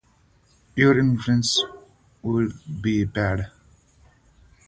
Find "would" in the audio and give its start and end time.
2.23-2.53